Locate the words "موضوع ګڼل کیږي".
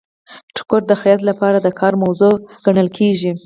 2.03-3.31